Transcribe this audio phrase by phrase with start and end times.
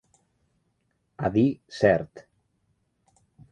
[1.29, 1.45] A dir
[1.81, 2.25] cert.